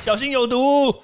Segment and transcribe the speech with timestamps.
[0.00, 0.94] 小心有毒。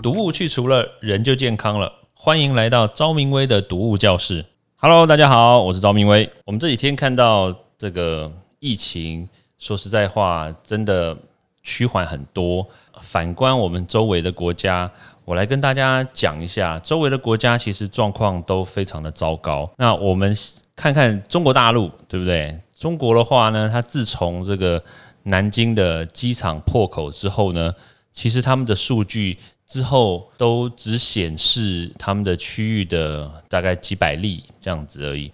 [0.00, 1.92] 毒物去除了，人就健康了。
[2.14, 4.46] 欢迎来到昭明威的毒物教室。
[4.76, 6.30] Hello，大家好，我是昭明威。
[6.44, 9.28] 我们这几天看到这个疫情，
[9.58, 11.16] 说实在话，真的
[11.62, 12.64] 趋缓很多。
[13.02, 14.90] 反观我们周围的国家，
[15.24, 19.70] 我来跟大家讲一下，周围的国家其实状况都非常的糟糕。
[19.76, 20.34] 那我们
[20.80, 22.58] 看看中国大陆，对不对？
[22.74, 24.82] 中国的话呢，它自从这个
[25.24, 27.74] 南京的机场破口之后呢，
[28.10, 29.38] 其实他们的数据。
[29.70, 35.30] 之后都只显示他们的区域的大概几百例这样子而已，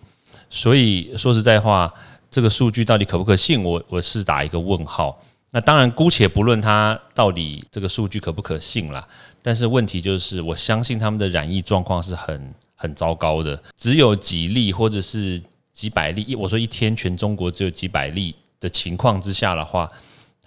[0.50, 1.90] 所以说实在话，
[2.30, 5.18] 这个数据到底可不可信，我我是打一个问号。
[5.52, 9.08] 那当然姑且不论它到底这个数据可不可信啦，
[9.40, 19.90] 但是问题就是，我相信他们的染疫状况是很很糟糕的，只有几例或者是几百例，我说一天全中国只有几百例的情况之下的话。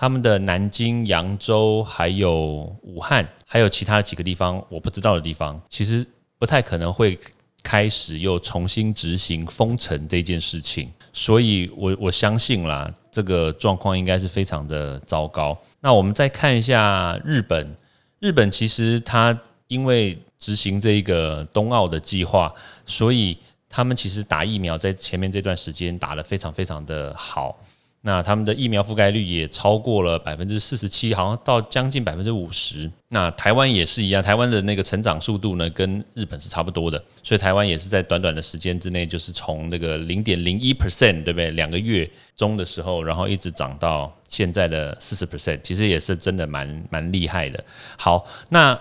[0.02, 7.20] 他们的南京、扬州，还有武汉，还有其他几个地方我不知道的地方，其实不太可能会
[7.62, 15.58] 开始又重新执行封城这件事情，所以我我相信啦，这个状况应该是非常的糟糕。
[15.82, 17.76] 那我们再看一下日本，
[18.20, 19.38] 日本其实它
[19.70, 22.54] 因为执行这一个冬奥的计划，
[22.86, 23.38] 所以
[23.70, 27.58] 他们其实打疫苗在前面这段时间打得非常非常的好。
[28.02, 32.90] 那他们的疫苗覆盖率也超过了百分之四十七，好像到将近百分之五十。
[33.10, 41.52] 那台湾也是一样，台湾的那个成长速度呢，跟日本是差不多的，所以台湾也是在短短的时间之内，就是从那个零点零一 percent，对不对？
[41.52, 47.62] 两个月中的时候，然后一直涨到现在的四十 percent，其实也是真的蛮蛮厉害的。
[47.98, 48.80] 好，那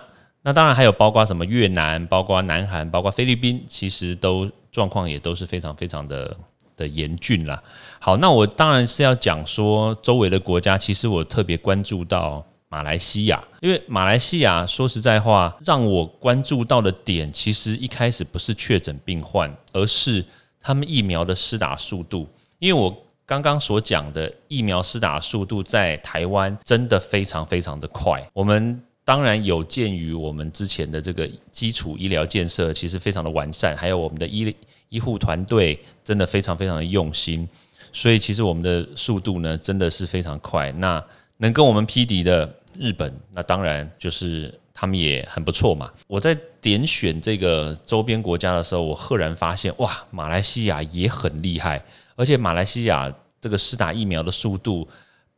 [0.49, 6.35] 那当然还有包括什么越南、包括南韩、包括菲律宾，其实都状况也都是非常非常的。
[6.79, 7.61] 的严峻啦。
[7.99, 20.25] 好，那我当然是要讲说周围的国家，其实我特别关注到马来西亚，因为马来西亚说实在话，让我关注到的点，其实一开始不是确诊病患，而是
[20.61, 22.29] 他们疫苗的施打速度。
[22.61, 22.97] 因为我
[23.27, 28.25] 刚刚所讲的疫苗施打速度，在台湾真的非常非常的快。
[28.33, 34.55] 我们当然有鉴于我们之前的这个基础医疗建设，其实非常的完善，还有我们的医
[34.91, 37.49] 医护团队真的非常非常的用心，
[37.91, 40.71] 所以其实我们的速度呢真的是非常快。
[40.73, 41.03] 那
[41.39, 45.91] 能跟我们匹敌的日本，那当然就是他们也很不错嘛。
[46.07, 51.83] 我在点选这个周边国家的时候，我赫然发现，哇，马来西亚也很厉害，
[52.15, 54.87] 而且马来西亚这个施打疫苗的速度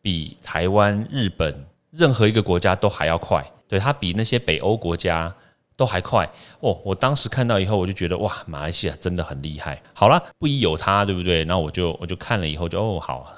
[0.03, 3.49] 比台湾、日本任何一个国家都还要快。
[3.71, 5.35] 对，它比那些北欧国家。
[5.77, 6.79] 都还快哦！
[6.85, 9.81] 我当时看到以后，我就觉得哇，马来西亚真的很厉害。
[9.95, 11.43] 好了，不宜有他，对不对？
[11.47, 13.33] 那我就我就看了以后就哦好。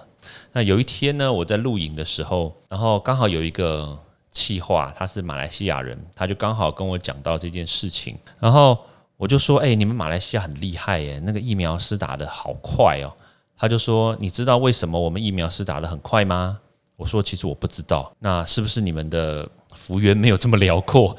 [0.51, 3.97] 那有一天呢，我在录影的时候，然后刚好有一个
[4.33, 8.77] 气话，他是马来西亚人，他就刚好跟我讲到这件事情，然后
[9.17, 13.13] 我就说：哎，你们马来西亚很厉害耶，那个疫苗施打的好快哦。
[13.57, 16.59] 他就说：你知道为什么我们疫苗施打的很快吗？
[16.97, 18.13] 我说：其实我不知道。
[18.19, 19.49] 那是不是你们的？
[19.75, 21.17] 幅员没有这么辽阔，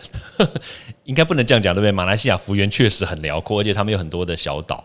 [1.03, 1.91] 应该不能这样讲，对不对？
[1.91, 4.83] 马来西亚幅员确实很辽阔，而且他们有很多的小岛，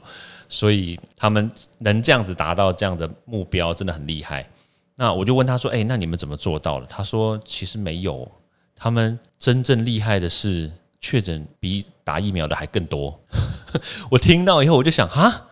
[0.48, 4.48] 所以他们能这样子达到这样的目标，真的很厉害。
[4.96, 8.30] 那我就问他说：“哎，那你们怎么做到了？”他说：“其实没有，
[8.74, 13.18] 他们真正厉害的是确诊比打疫苗的还更多。
[14.10, 15.47] ”我听到以后，我就想哈。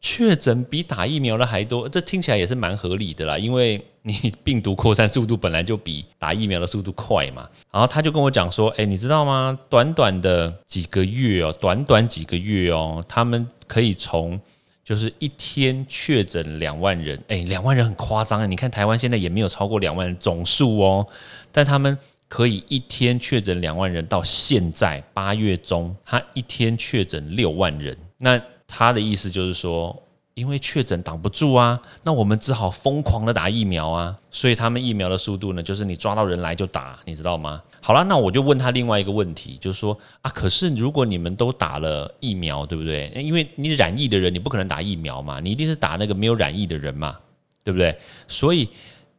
[0.00, 7.48] 确诊比打疫苗的还多，这听起来也是蛮合理的啦，因为你病毒扩散速度本来就比打疫苗的速度快嘛。
[7.72, 9.58] 然后他就跟我讲说：“哎，你知道吗？
[9.68, 14.40] 短短的几个月哦，短短几个月哦，他们可以从
[14.84, 18.46] 就是一天确诊两万人，哎，两万人很夸张啊！
[18.46, 21.06] 你看台湾现在也没有超过两万人总数哦，
[21.50, 21.98] 但他们
[22.28, 30.00] 可以一天确诊两万人，到现在八月中，他一天确诊六万人，那。”他的意思就是说，
[30.34, 34.16] 因为确诊挡不住啊，那我们只好疯狂的打疫苗啊。
[34.30, 37.60] 所以他们疫苗的速度呢，就是你抓到人来就打，你知道吗？
[37.82, 43.10] 好了，那我就问他另外一个问题，就是说啊，可是如果你们都打了疫苗，对不对？
[43.16, 47.18] 因为你染疫的人，你不可能打疫苗嘛，你一定是打那个没有染疫的人嘛，
[47.64, 47.98] 对不对？
[48.28, 48.68] 所以，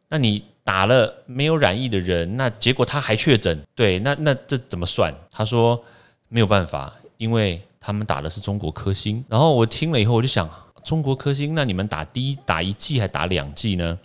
[0.08, 5.12] 那你打了没有染疫的人，那结果他还确诊，对，那那这怎么算？
[5.30, 5.82] 他说
[6.28, 7.60] 没有办法，因为。
[7.80, 10.48] 他们打的是中国科兴，然后我听了以后，我就想，
[10.84, 13.98] 中国科兴，那你们打第一打一剂还打两剂呢？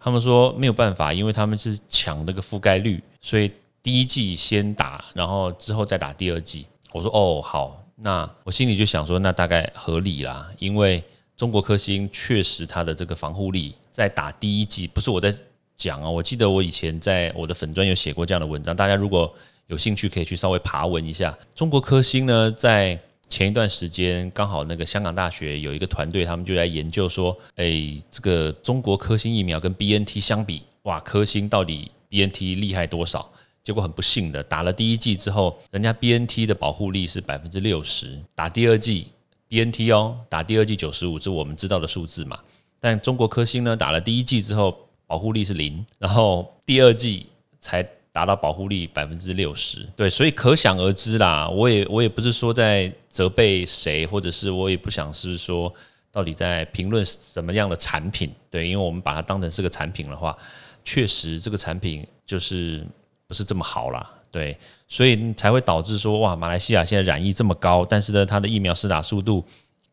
[0.00, 6.66] 他们说没有办法，因为他们是抢那个覆盖率，所以第一剂先打，然后之后再打第二剂。
[6.92, 11.04] 我说哦好，那我心里就想说，那大概合理啦，因为。
[11.34, 15.34] 中国科兴确实它的这个防护力在打第一季，不是我在
[15.76, 19.34] 讲啊，我记得我以前在我的粉专有写过这样的文章，大家如果
[19.66, 21.36] 有兴趣可以去稍微爬文一下。
[21.54, 22.98] 中国科兴呢，在
[23.28, 33.30] 前一段时间刚好那个香港大学有一个团队，他们就在研究说，哎，这个中国科兴疫苗跟 B N T 相比，哇，科兴到底 B N T 厉害多少？
[33.64, 39.06] 结果很不幸的，打了第一剂之后，人家 B N T 的保护力是百分之六十，打第二剂
[39.48, 42.38] B N T 哦，打第二剂九十五，这是我们知道的数字嘛。
[42.80, 44.76] 但中国科兴呢，打了第一剂之后，
[45.06, 47.26] 保护力是零，然后第二剂
[47.60, 49.88] 才达到保护力百分之六十。
[49.96, 51.48] 对，所以可想而知啦。
[51.48, 55.72] 我也我也不是说在责备谁，或者是我也不想是说
[56.10, 58.30] 到底在评论什么样的产品。
[58.50, 60.36] 对，因为我们把它当成是个产品的话，
[60.84, 62.86] 确实这个产品就是。
[63.28, 64.54] 不是这么好啦，对，
[64.86, 69.42] 所以才会导致说哇，马来西亚现在染疫这么高，但是呢，它的疫苗施打速度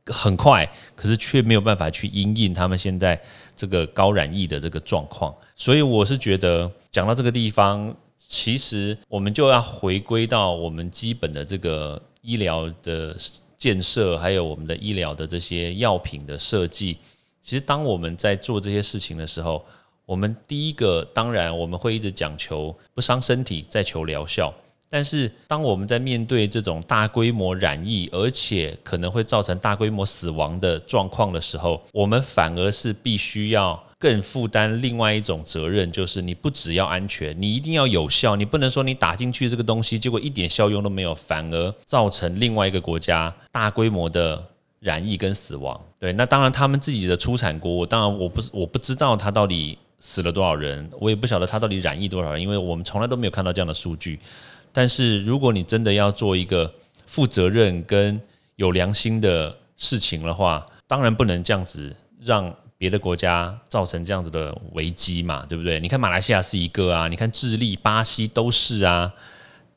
[0.07, 3.18] 很快，可是却没有办法去因应他们现在
[3.56, 5.33] 这个高染疫的这个状况。
[5.56, 7.95] 所以我是觉得，讲到这个地方，
[8.30, 13.18] 其实我们就要回归到我们基本的这个医疗的
[13.58, 16.98] 建设，还有我们的医疗的这些药品的设计。
[17.42, 19.66] 其实当我们在做这些事情的时候，
[20.06, 24.54] 我们第一个，当然我们会一直讲求不伤身体，再求疗效。
[24.92, 38.36] 但是，当我们在面对这种大规模染疫，而且可能会造成大规模死亡的状况的时候，我们反而是必须要更负担另外一种责任，就是你不只要安全，你一定要有效。
[38.36, 44.44] 你不能说你打进去这个东西，结果一点效用都没有，反而造成另外一个国家大规模的
[44.80, 45.80] 染疫跟死亡。
[46.00, 49.78] 对，那当然他们自己的出产国，当然我不我不知道他到底。
[50.02, 50.90] 死了多少人？
[50.98, 54.18] 我也不晓得他到底染疫多少人，因为我们从来都没有看到这样的数据。
[54.72, 56.74] 但是如果你真的要做一个
[57.06, 58.18] 负责任跟
[58.56, 61.94] 有良心的事情的话，当然不能这样子
[62.24, 62.50] 让
[62.80, 65.81] 别的国家造成这样子的危机嘛，对不对？
[65.81, 69.14] 你看马来西亚是一个啊，你看智利、巴西都是啊，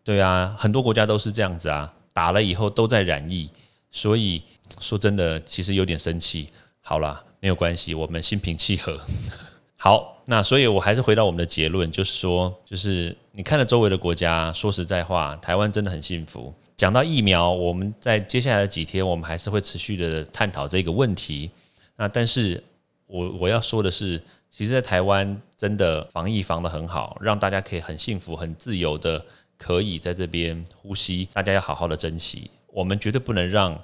[0.05, 3.51] 对啊，很多国家都是这样子啊，打了以后都在染疫，
[3.91, 4.41] 所以
[4.81, 6.49] 说真的其实有点生气。
[6.81, 8.97] 好了，没有关系，我们心平气和。
[9.77, 16.55] 好，那所以我还是回到我们的结论，就是说，就是你看了周围的国家，说实在话，台湾真的很幸福。
[16.77, 21.51] 讲到疫苗，我们在接下来的几天，我们还是会持续的探讨这个问题。
[21.97, 22.63] 那但是
[23.13, 24.19] 我我要说的是，
[24.51, 29.23] 其实，在台湾真的防疫防得很好，让大家可以很幸福、很自由的
[29.59, 31.29] 可以在这边呼吸。
[31.35, 33.79] 大家要好好的珍惜，我们绝对不能让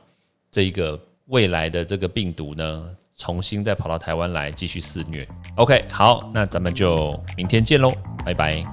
[0.51, 2.89] 这一个未来的这个病毒呢。
[3.19, 5.29] 重新再跑到台湾来继续肆虐。
[5.57, 7.93] OK，好，那咱们就明天见喽，
[8.25, 8.65] 拜拜！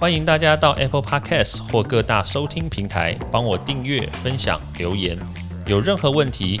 [0.00, 5.16] 欢迎大家到 Apple Podcast 或各大收听平台帮我订阅、分享、留言。
[5.64, 6.60] 有任何问题